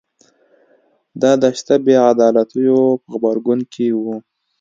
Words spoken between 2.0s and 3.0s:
عدالتیو